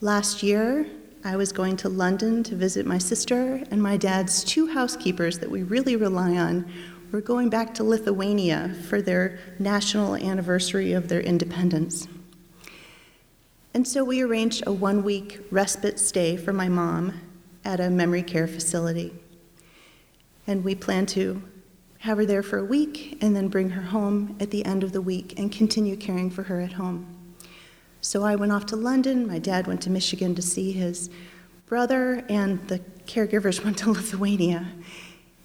[0.00, 0.86] last year,
[1.24, 5.50] I was going to London to visit my sister and my dad's two housekeepers that
[5.50, 6.70] we really rely on.
[7.10, 12.06] We're going back to Lithuania for their national anniversary of their independence.
[13.72, 17.18] And so we arranged a one week respite stay for my mom
[17.64, 19.14] at a memory care facility.
[20.46, 21.42] And we plan to
[22.00, 24.92] have her there for a week and then bring her home at the end of
[24.92, 27.06] the week and continue caring for her at home.
[28.02, 29.26] So I went off to London.
[29.26, 31.08] My dad went to Michigan to see his
[31.64, 34.66] brother, and the caregivers went to Lithuania.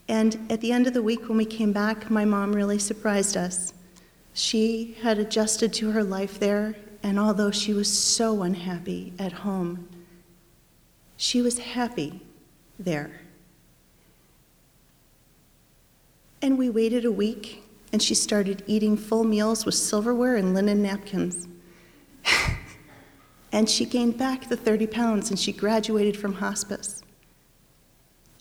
[0.08, 3.38] And at the end of the week, when we came back, my mom really surprised
[3.38, 3.74] us.
[4.34, 9.88] She had adjusted to her life there, and although she was so unhappy at home,
[11.16, 12.22] she was happy
[12.80, 13.22] there.
[16.42, 17.64] And we waited a week,
[17.94, 21.48] and she started eating full meals with silverware and linen napkins.
[23.52, 27.03] and she gained back the 30 pounds and she graduated from hospice.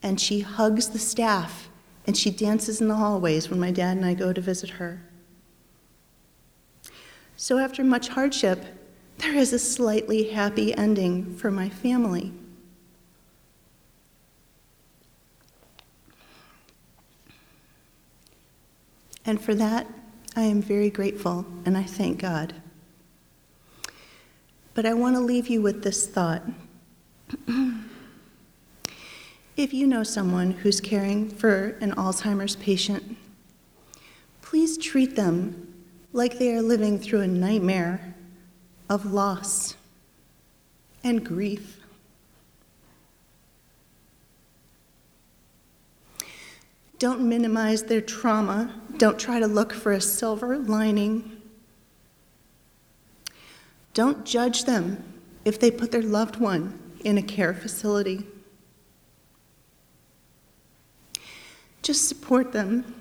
[0.02, 1.68] And she hugs the staff
[2.06, 5.02] and she dances in the hallways when my dad and I go to visit her.
[7.36, 8.64] So, after much hardship,
[9.18, 12.32] there is a slightly happy ending for my family.
[19.24, 19.86] And for that,
[20.34, 22.54] I am very grateful and I thank God.
[24.74, 26.42] But I want to leave you with this thought.
[29.56, 33.16] if you know someone who's caring for an Alzheimer's patient,
[34.40, 35.74] please treat them
[36.12, 38.14] like they are living through a nightmare
[38.88, 39.76] of loss
[41.04, 41.80] and grief.
[46.98, 48.72] Don't minimize their trauma.
[48.96, 51.42] Don't try to look for a silver lining.
[53.92, 55.02] Don't judge them
[55.44, 58.24] if they put their loved one in a care facility.
[61.82, 62.94] Just support them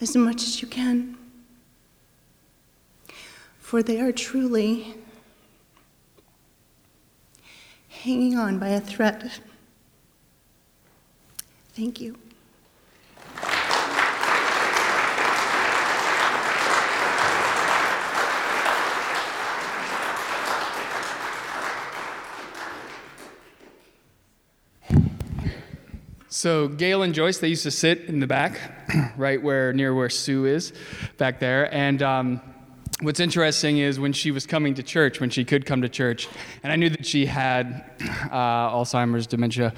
[0.00, 1.16] as much as you can,
[3.58, 4.94] for they are truly
[7.88, 9.32] hanging on by a thread.
[11.74, 12.16] Thank you.
[26.40, 28.58] So Gail and Joyce, they used to sit in the back,
[29.18, 30.72] right where near where Sue is,
[31.18, 31.68] back there.
[31.70, 32.40] And um,
[33.02, 36.28] what's interesting is when she was coming to church, when she could come to church,
[36.62, 39.74] and I knew that she had uh, Alzheimer's, dementia,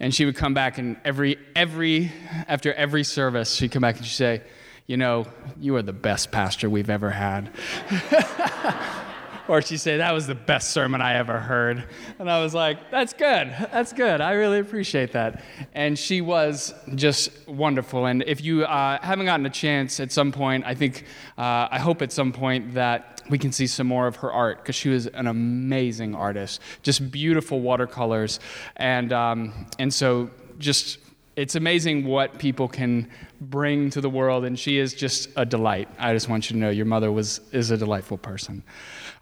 [0.00, 2.10] and she would come back and every every
[2.48, 4.42] after every service, she'd come back and she'd say,
[4.88, 5.26] "You know,
[5.60, 7.48] you are the best pastor we've ever had."
[9.48, 11.84] or she'd say, That was the best sermon I ever heard.
[12.18, 13.54] And I was like, That's good.
[13.72, 14.20] That's good.
[14.20, 15.42] I really appreciate that.
[15.74, 18.06] And she was just wonderful.
[18.06, 21.04] And if you uh, haven't gotten a chance at some point, I think,
[21.38, 24.58] uh, I hope at some point that we can see some more of her art
[24.58, 28.40] because she was an amazing artist, just beautiful watercolors.
[28.76, 30.98] And, um, and so just
[31.34, 33.08] it's amazing what people can
[33.40, 36.60] bring to the world and she is just a delight i just want you to
[36.60, 38.62] know your mother was is a delightful person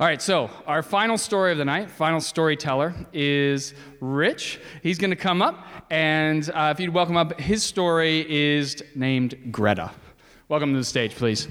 [0.00, 4.58] all right, so our final story of the night, final storyteller is Rich.
[4.82, 9.34] He's going to come up, and uh, if you'd welcome up, his story is named
[9.50, 9.90] Greta.
[10.48, 11.48] Welcome to the stage, please.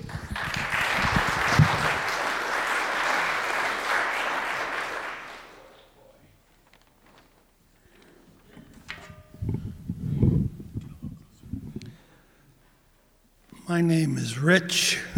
[13.68, 15.00] My name is Rich,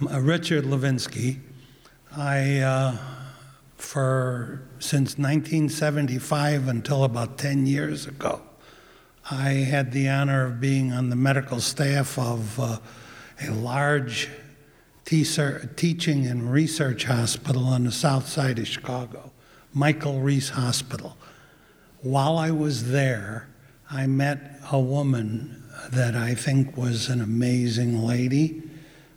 [0.00, 1.40] Richard Levinsky.
[2.16, 2.96] I, uh,
[3.76, 8.40] for since 1975 until about 10 years ago,
[9.30, 12.78] I had the honor of being on the medical staff of uh,
[13.42, 14.30] a large
[15.04, 19.32] teaching and research hospital on the south side of Chicago,
[19.72, 21.16] Michael Reese Hospital.
[22.00, 23.48] While I was there,
[23.90, 28.62] I met a woman that I think was an amazing lady.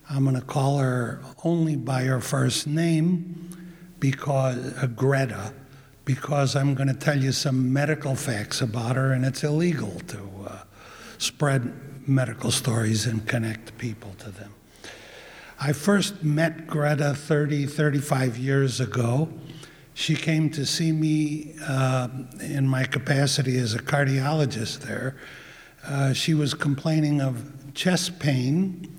[0.09, 3.49] I'm going to call her only by her first name,
[3.99, 5.53] because uh, Greta,
[6.05, 10.29] because I'm going to tell you some medical facts about her, and it's illegal to
[10.47, 10.59] uh,
[11.17, 11.73] spread
[12.07, 14.53] medical stories and connect people to them.
[15.59, 19.27] I first met Greta 30, 35 years ago.
[19.93, 22.07] She came to see me uh,
[22.39, 25.17] in my capacity as a cardiologist there.
[25.83, 28.96] Uh, she was complaining of chest pain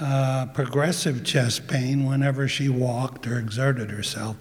[0.00, 4.36] uh, progressive chest pain whenever she walked or exerted herself.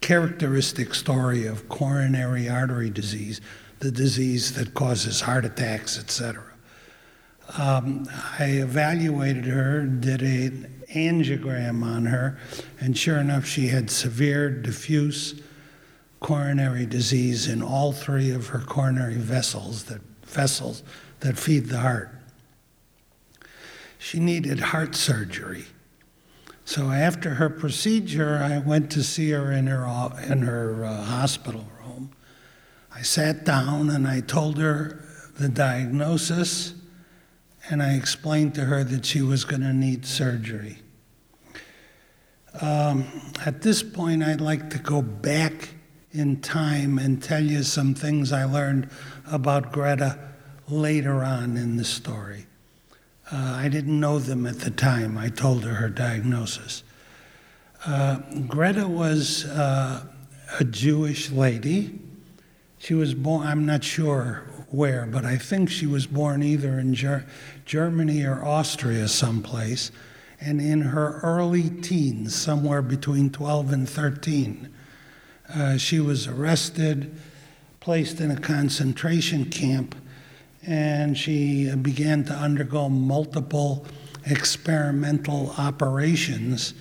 [0.00, 3.40] Characteristic story of coronary artery disease,
[3.78, 6.42] the disease that causes heart attacks, etc.
[7.58, 12.38] Um, I evaluated her, did an angiogram on her,
[12.80, 15.40] and sure enough, she had severe diffuse
[16.20, 20.82] coronary disease in all three of her coronary vessels that vessels
[21.20, 22.10] that feed the heart
[24.02, 25.64] she needed heart surgery.
[26.64, 29.86] So after her procedure, I went to see her in her,
[30.28, 32.10] in her uh, hospital room.
[32.92, 35.04] I sat down and I told her
[35.38, 36.74] the diagnosis,
[37.70, 40.78] and I explained to her that she was going to need surgery.
[42.60, 43.04] Um,
[43.46, 45.68] at this point, I'd like to go back
[46.10, 48.90] in time and tell you some things I learned
[49.30, 50.18] about Greta
[50.68, 52.46] later on in the story.
[53.32, 55.16] Uh, I didn't know them at the time.
[55.16, 56.82] I told her her diagnosis.
[57.86, 60.04] Uh, Greta was uh,
[60.60, 61.98] a Jewish lady.
[62.78, 66.92] She was born, I'm not sure where, but I think she was born either in
[66.92, 67.24] Ger-
[67.64, 69.90] Germany or Austria, someplace.
[70.38, 74.68] And in her early teens, somewhere between 12 and 13,
[75.54, 77.16] uh, she was arrested,
[77.80, 79.94] placed in a concentration camp,
[80.66, 83.84] and she began to undergo multiple
[84.26, 86.74] experimental operations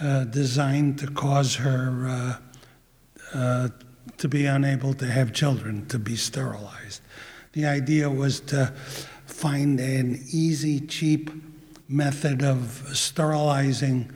[0.00, 3.68] uh, designed to cause her uh, uh,
[4.16, 7.02] to be unable to have children, to be sterilized.
[7.52, 8.72] The idea was to
[9.26, 11.30] find an easy, cheap
[11.88, 14.10] method of sterilizing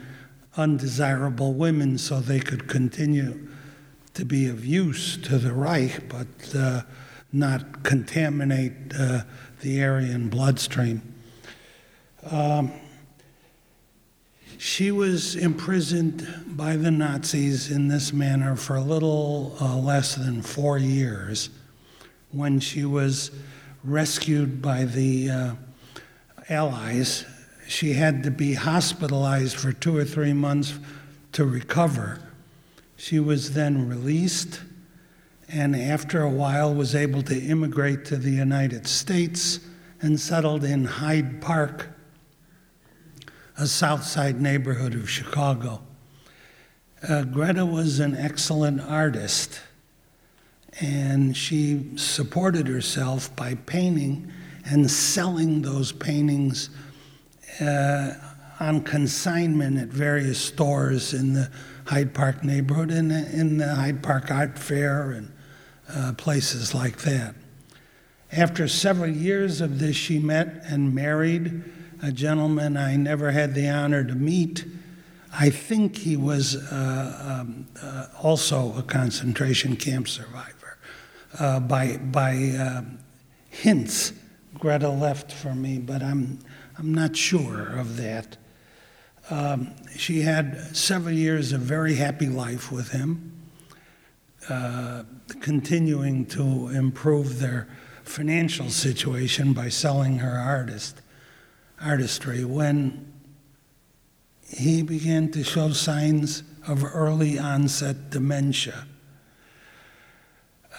[0.56, 3.48] undesirable women so they could continue
[4.14, 6.82] to be of use to the Reich, but uh,
[7.34, 9.22] not contaminate uh,
[9.60, 11.02] the Aryan bloodstream.
[12.30, 12.72] Um,
[14.56, 20.42] she was imprisoned by the Nazis in this manner for a little uh, less than
[20.42, 21.50] four years
[22.30, 23.30] when she was
[23.82, 25.54] rescued by the uh,
[26.48, 27.26] Allies.
[27.66, 30.78] She had to be hospitalized for two or three months
[31.32, 32.20] to recover.
[32.96, 34.60] She was then released
[35.48, 39.60] and after a while was able to immigrate to the United States
[40.00, 41.88] and settled in Hyde Park,
[43.58, 45.82] a South Side neighborhood of Chicago.
[47.06, 49.60] Uh, Greta was an excellent artist,
[50.80, 54.32] and she supported herself by painting
[54.64, 56.70] and selling those paintings
[57.60, 58.14] uh,
[58.60, 61.50] on consignment at various stores in the
[61.86, 65.30] Hyde Park neighborhood and in the Hyde Park Art Fair and
[65.88, 67.34] uh, places like that.
[68.32, 71.62] After several years of this, she met and married
[72.02, 74.64] a gentleman I never had the honor to meet.
[75.32, 80.78] I think he was uh, um, uh, also a concentration camp survivor.
[81.38, 82.98] Uh, by by um,
[83.50, 84.12] hints,
[84.58, 86.38] Greta left for me, but I'm
[86.78, 88.36] I'm not sure of that.
[89.30, 93.32] Um, she had several years of very happy life with him,
[94.48, 95.04] uh,
[95.40, 97.68] continuing to improve their
[98.04, 101.00] financial situation by selling her artist
[101.80, 102.44] artistry.
[102.44, 103.12] When
[104.48, 108.86] he began to show signs of early onset dementia.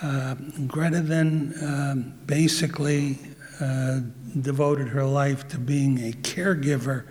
[0.01, 0.35] Uh,
[0.67, 3.19] Greta then um, basically
[3.61, 4.01] uh,
[4.41, 7.05] devoted her life to being a caregiver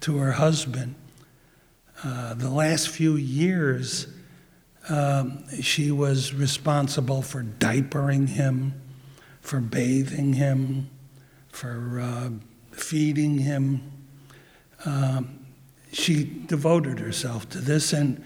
[0.00, 0.94] to her husband.
[2.02, 4.06] Uh, the last few years,
[4.88, 8.80] um, she was responsible for diapering him,
[9.40, 10.88] for bathing him,
[11.48, 12.30] for uh,
[12.72, 13.92] feeding him.
[14.84, 15.46] Um,
[15.92, 18.24] she devoted herself to this, and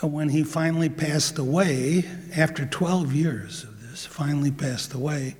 [0.00, 2.04] when he finally passed away,
[2.34, 5.36] after 12 years of this, finally passed away,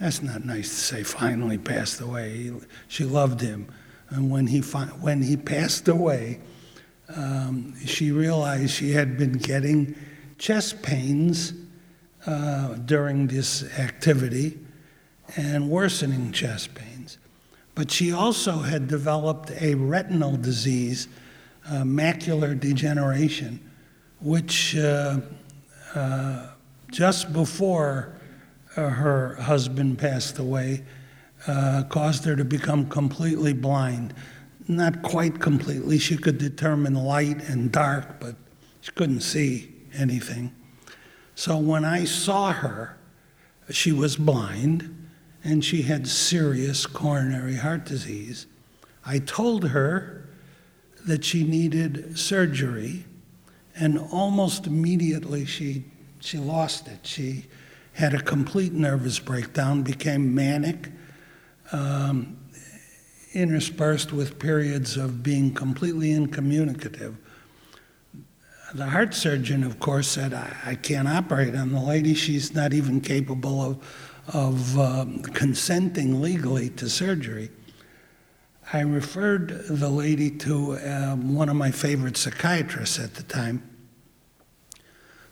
[0.00, 2.50] that's not nice to say, finally passed away.
[2.88, 3.68] She loved him.
[4.08, 6.40] And when he, when he passed away,
[7.16, 9.94] um, she realized she had been getting
[10.38, 11.52] chest pains
[12.26, 14.58] uh, during this activity
[15.36, 17.18] and worsening chest pains.
[17.74, 21.08] But she also had developed a retinal disease,
[21.66, 23.60] uh, macular degeneration,
[24.20, 25.20] which uh,
[25.94, 26.46] uh
[26.90, 28.12] just before
[28.76, 30.82] uh, her husband passed away,
[31.46, 34.12] uh, caused her to become completely blind.
[34.70, 35.98] Not quite completely.
[35.98, 38.36] She could determine light and dark, but
[38.80, 40.54] she couldn't see anything.
[41.34, 42.96] So when I saw her,
[43.70, 45.08] she was blind
[45.42, 48.46] and she had serious coronary heart disease.
[49.04, 50.28] I told her
[51.04, 53.06] that she needed surgery,
[53.74, 55.84] and almost immediately she,
[56.20, 57.04] she lost it.
[57.04, 57.46] She
[57.94, 60.90] had a complete nervous breakdown, became manic,
[61.72, 62.36] um,
[63.32, 67.16] interspersed with periods of being completely incommunicative.
[68.74, 72.14] The heart surgeon, of course, said, I, I can't operate on the lady.
[72.14, 77.50] She's not even capable of, of um, consenting legally to surgery.
[78.72, 83.68] I referred the lady to um, one of my favorite psychiatrists at the time,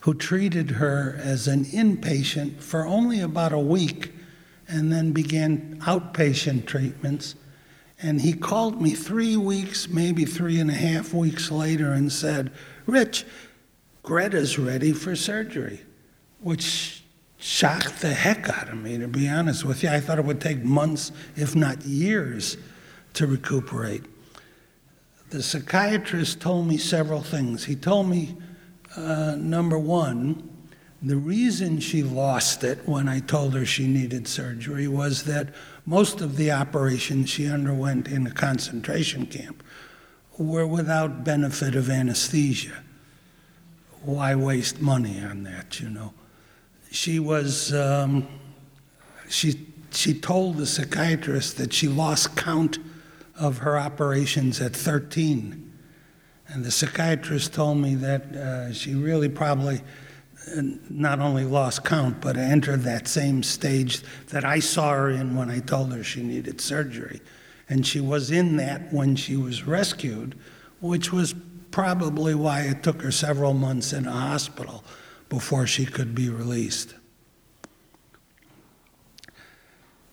[0.01, 4.13] who treated her as an inpatient for only about a week
[4.67, 7.37] and then began outpatient treatments.
[8.01, 12.53] And he called me three weeks, maybe three and a half weeks later, and said,
[12.87, 13.25] Rich,
[14.03, 15.81] Greta's ready for surgery,
[16.41, 17.03] which
[17.39, 19.89] shocked the heck out of me, to be honest with you.
[19.89, 22.57] I thought it would take months, if not years,
[23.15, 24.05] to recuperate.
[25.31, 27.65] The psychiatrist told me several things.
[27.65, 28.37] He told me,
[28.97, 30.49] uh, number one,
[31.03, 35.55] the reason she lost it when I told her she needed surgery was that
[35.89, 39.63] most of the operations she underwent in a concentration camp
[40.37, 42.83] were without benefit of anesthesia.
[44.03, 46.13] Why waste money on that, you know?
[46.91, 48.29] She was, um,
[49.31, 52.79] she, she told the psychiatrist that she lost count
[53.35, 55.73] of her operations at 13.
[56.49, 59.81] And the psychiatrist told me that uh, she really probably
[60.47, 65.51] not only lost count, but entered that same stage that I saw her in when
[65.51, 67.21] I told her she needed surgery.
[67.69, 70.39] And she was in that when she was rescued,
[70.81, 71.35] which was
[71.71, 74.85] probably why it took her several months in a hospital
[75.29, 76.95] before she could be released.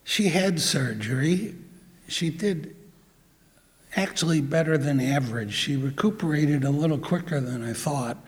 [0.04, 1.54] She had surgery.
[2.08, 2.76] She did
[3.96, 5.54] actually better than average.
[5.54, 8.25] She recuperated a little quicker than I thought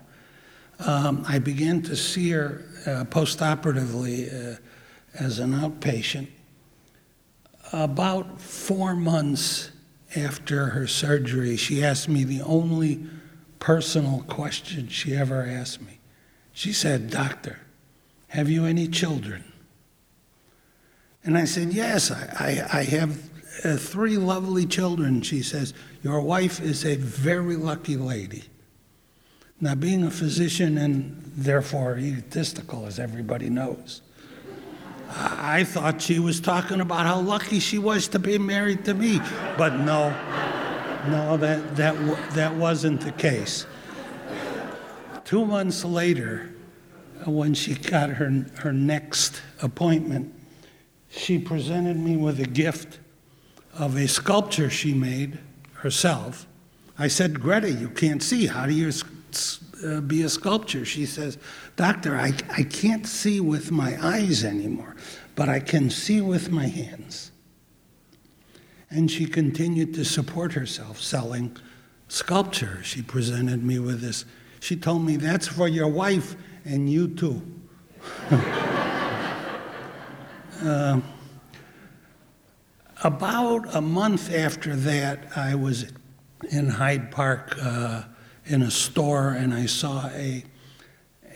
[0.81, 4.59] um, I began to see her uh, postoperatively uh,
[5.15, 6.29] as an outpatient.
[7.73, 9.71] About four months
[10.17, 13.07] after her surgery, she asked me the only
[13.59, 15.99] personal question she ever asked me.
[16.53, 17.61] She said, Doctor,
[18.29, 19.45] have you any children?
[21.25, 23.19] And I said, Yes, I, I, I have
[23.65, 25.23] uh, three lovely children.
[25.23, 28.45] She says, Your wife is a very lucky lady.
[29.61, 34.03] Now, being a physician and therefore egotistical, as everybody knows,
[35.11, 39.21] I thought she was talking about how lucky she was to be married to me.
[39.57, 40.11] But no,
[41.09, 43.67] no, that, that, that wasn't the case.
[45.25, 46.51] Two months later,
[47.27, 50.33] when she got her, her next appointment,
[51.09, 53.01] she presented me with a gift
[53.75, 55.39] of a sculpture she made
[55.73, 56.47] herself.
[56.99, 58.47] I said, Greta, you can't see.
[58.47, 58.93] How do you
[59.85, 60.85] uh, be a sculptor?
[60.85, 61.39] She says,
[61.77, 64.97] Doctor, I, I can't see with my eyes anymore,
[65.35, 67.31] but I can see with my hands.
[68.91, 71.57] And she continued to support herself selling
[72.09, 72.83] sculpture.
[72.83, 74.25] She presented me with this.
[74.61, 77.43] She told me, That's for your wife and you too.
[80.63, 81.01] uh,
[83.05, 85.93] about a month after that, I was
[86.51, 88.03] in Hyde Park uh,
[88.49, 90.45] in a store and I saw a,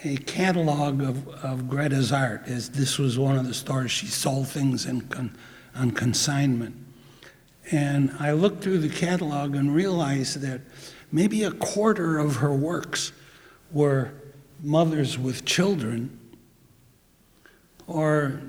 [0.05, 2.45] a catalog of, of Greta's art.
[2.47, 5.37] As this was one of the stores she sold things in con,
[5.75, 6.75] on consignment.
[7.71, 10.63] And I looked through the catalog and realized that
[11.13, 13.13] maybe a quarter of her works
[13.71, 14.13] were
[14.63, 16.19] mothers with children
[17.87, 18.41] or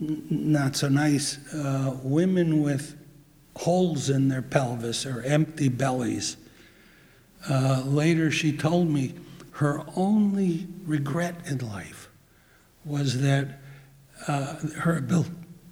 [0.00, 2.96] not so nice uh, women with
[3.56, 6.36] holes in their pelvis or empty bellies.
[7.48, 9.14] Uh, later, she told me
[9.52, 12.08] her only regret in life
[12.84, 13.60] was that
[14.28, 15.26] uh, her, abil-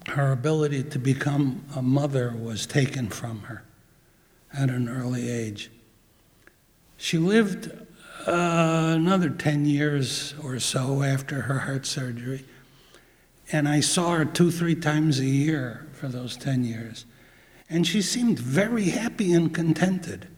[0.08, 3.64] her ability to become a mother was taken from her
[4.52, 5.70] at an early age.
[6.96, 7.70] She lived
[8.26, 12.44] uh, another 10 years or so after her heart surgery.
[13.52, 17.04] And I saw her two, three times a year for those 10 years.
[17.68, 20.28] And she seemed very happy and contented.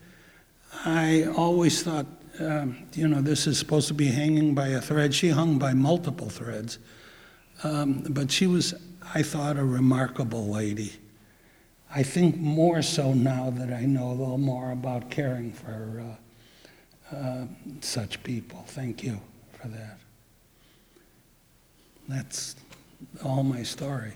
[0.87, 2.07] I always thought,
[2.39, 5.13] um, you know, this is supposed to be hanging by a thread.
[5.13, 6.79] She hung by multiple threads.
[7.65, 8.73] Um, but she was,
[9.13, 10.93] I thought, a remarkable lady.
[11.93, 16.05] I think more so now that I know a little more about caring for
[17.13, 17.47] uh, uh,
[17.81, 18.63] such people.
[18.69, 19.21] Thank you
[19.61, 19.99] for that.
[22.09, 22.55] That's
[23.25, 24.13] all my story.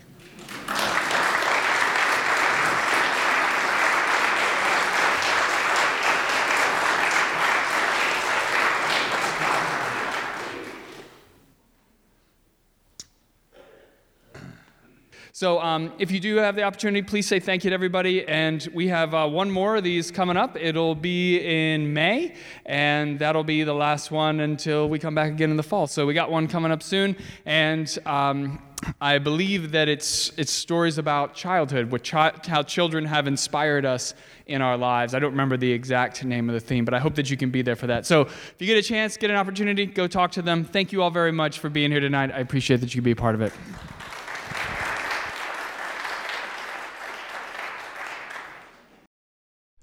[15.41, 18.29] So, um, if you do have the opportunity, please say thank you to everybody.
[18.29, 20.55] And we have uh, one more of these coming up.
[20.55, 22.35] It'll be in May,
[22.67, 25.87] and that'll be the last one until we come back again in the fall.
[25.87, 27.17] So, we got one coming up soon.
[27.47, 28.61] And um,
[29.01, 34.13] I believe that it's, it's stories about childhood, chi- how children have inspired us
[34.45, 35.15] in our lives.
[35.15, 37.49] I don't remember the exact name of the theme, but I hope that you can
[37.49, 38.05] be there for that.
[38.05, 40.65] So if you get a chance, get an opportunity, go talk to them.
[40.65, 42.31] Thank you all very much for being here tonight.
[42.31, 43.55] I appreciate that you can be a part of it.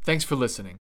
[0.08, 0.78] Thanks for listening.